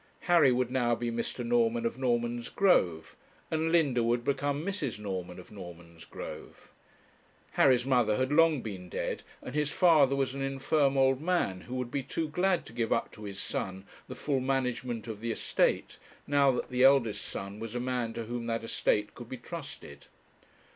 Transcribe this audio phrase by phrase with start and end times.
[0.21, 1.45] Harry would now be Mr.
[1.45, 3.15] Norman of Normansgrove,
[3.51, 4.97] and Linda would become Mrs.
[4.97, 6.71] Norman of Normansgrove;
[7.51, 11.75] Harry's mother had long been dead, and his father was an infirm old man, who
[11.75, 15.31] would be too glad to give up to his son the full management of the
[15.31, 19.37] estate, now that the eldest son was a man to whom that estate could be
[19.37, 20.07] trusted.